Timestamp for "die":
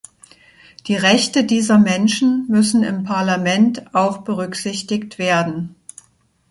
0.87-0.95